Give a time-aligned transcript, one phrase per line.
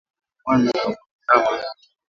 [0.37, 0.85] Kupanuka
[1.27, 1.73] kwa bandama